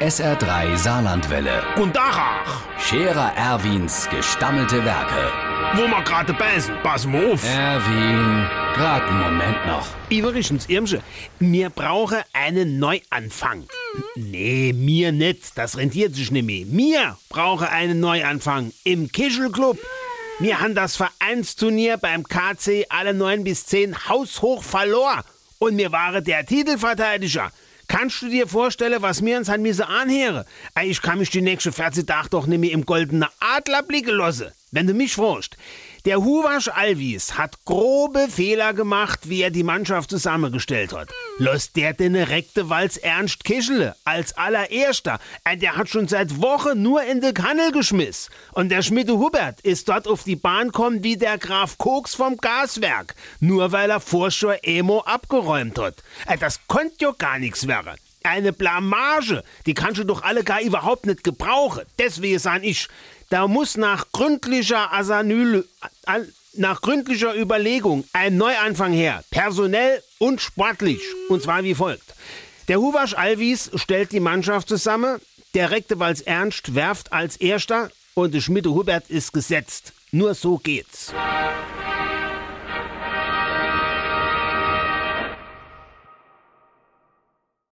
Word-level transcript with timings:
SR3 0.00 0.76
Saarlandwelle. 0.76 1.62
Und 1.76 1.96
Dachach, 1.96 2.62
Scherer 2.78 3.32
Erwins 3.36 4.08
gestammelte 4.08 4.84
Werke. 4.84 5.32
wo 5.74 5.82
wir 5.88 6.02
gerade 6.02 6.32
beißen, 6.32 6.72
pass 6.84 7.04
mal 7.04 7.32
auf. 7.32 7.44
Erwin, 7.44 8.46
grad 8.74 9.02
einen 9.02 9.20
Moment 9.20 9.66
noch. 9.66 9.86
Übrigens, 10.08 10.66
Irmsche, 10.68 11.02
wir 11.40 11.70
brauchen 11.70 12.18
einen 12.32 12.78
Neuanfang. 12.78 13.64
Nee, 14.14 14.72
mir 14.72 15.10
nicht, 15.10 15.58
das 15.58 15.76
rentiert 15.76 16.14
sich 16.14 16.30
nicht 16.30 16.46
mehr. 16.46 16.64
Wir 16.68 17.18
brauchen 17.28 17.66
einen 17.66 17.98
Neuanfang 17.98 18.72
im 18.84 19.10
Kischelclub. 19.10 19.78
Wir 20.38 20.60
haben 20.60 20.76
das 20.76 20.94
Vereinsturnier 20.96 21.96
beim 21.96 22.22
KC 22.22 22.86
alle 22.88 23.14
9 23.14 23.42
bis 23.42 23.66
10 23.66 24.08
haushoch 24.08 24.62
verloren. 24.62 25.22
Und 25.58 25.76
wir 25.76 25.90
waren 25.90 26.22
der 26.22 26.46
Titelverteidiger. 26.46 27.50
Kannst 27.88 28.20
du 28.20 28.28
dir 28.28 28.46
vorstellen, 28.46 29.00
was 29.00 29.24
wir 29.24 29.38
uns 29.38 29.48
an 29.48 29.62
Misse 29.62 29.88
anhören? 29.88 30.44
Ey, 30.74 30.90
Ich 30.90 31.00
kann 31.00 31.18
mich 31.18 31.30
die 31.30 31.40
nächste 31.40 31.72
40 31.72 32.06
Tage 32.06 32.28
doch 32.28 32.46
nicht 32.46 32.60
mehr 32.60 32.72
im 32.72 32.84
goldenen 32.84 33.28
Adler 33.40 33.82
blicken 33.82 34.14
lassen. 34.14 34.52
Wenn 34.70 34.86
du 34.86 34.92
mich 34.92 35.14
fragst. 35.14 35.56
Der 36.08 36.24
Huwasch 36.24 36.68
Alvis 36.68 37.36
hat 37.36 37.66
grobe 37.66 38.28
Fehler 38.30 38.72
gemacht, 38.72 39.28
wie 39.28 39.42
er 39.42 39.50
die 39.50 39.62
Mannschaft 39.62 40.08
zusammengestellt 40.08 40.94
hat. 40.94 41.10
Los 41.36 41.72
der 41.72 41.92
den 41.92 42.16
rekte 42.16 42.70
Walz 42.70 42.96
Ernst 42.96 43.44
Kischele 43.44 43.94
als 44.06 44.32
allererster. 44.34 45.18
Äh, 45.44 45.58
Der 45.58 45.76
hat 45.76 45.90
schon 45.90 46.08
seit 46.08 46.40
Wochen 46.40 46.80
nur 46.80 47.02
in 47.02 47.20
de 47.20 47.34
Kannel 47.34 47.72
geschmiss. 47.72 48.30
Und 48.52 48.70
der 48.70 48.80
Schmiede 48.80 49.18
Hubert 49.18 49.60
ist 49.60 49.90
dort 49.90 50.08
auf 50.08 50.24
die 50.24 50.36
Bahn 50.36 50.72
kommen 50.72 51.04
wie 51.04 51.18
der 51.18 51.36
Graf 51.36 51.76
Koks 51.76 52.14
vom 52.14 52.38
Gaswerk. 52.38 53.14
Nur 53.40 53.72
weil 53.72 53.90
er 53.90 54.00
vorschau 54.00 54.54
Emo 54.62 55.00
abgeräumt 55.00 55.78
hat. 55.78 55.96
Äh, 56.26 56.38
Das 56.38 56.58
konnt 56.68 57.02
ja 57.02 57.12
gar 57.18 57.38
nichts 57.38 57.66
werden. 57.68 57.98
Eine 58.22 58.54
Blamage, 58.54 59.44
die 59.66 59.74
kannst 59.74 60.00
du 60.00 60.04
doch 60.04 60.22
alle 60.22 60.42
gar 60.42 60.62
überhaupt 60.62 61.04
nicht 61.04 61.22
gebrauchen. 61.22 61.84
Deswegen 61.98 62.38
sag 62.38 62.64
ich, 62.64 62.88
da 63.30 63.46
muss 63.46 63.76
nach 63.76 64.06
gründlicher 64.12 64.90
Asanyle, 64.92 65.64
äh, 66.08 66.22
nach 66.54 66.80
gründlicher 66.80 67.34
Überlegung 67.36 68.04
ein 68.12 68.36
Neuanfang 68.36 68.92
her, 68.92 69.22
personell 69.30 70.02
und 70.18 70.40
sportlich. 70.40 71.00
Und 71.28 71.42
zwar 71.42 71.62
wie 71.62 71.74
folgt. 71.74 72.14
Der 72.68 72.80
Huwasch 72.80 73.14
Alvis 73.14 73.70
stellt 73.74 74.12
die 74.12 74.20
Mannschaft 74.20 74.68
zusammen, 74.68 75.20
der 75.54 75.70
Rektewals 75.70 76.20
Ernst 76.20 76.74
werft 76.74 77.12
als 77.12 77.36
Erster 77.36 77.90
und 78.14 78.34
der 78.34 78.40
Schmiede 78.40 78.70
Hubert 78.70 79.08
ist 79.08 79.32
gesetzt. 79.32 79.92
Nur 80.10 80.34
so 80.34 80.58
geht's. 80.58 81.12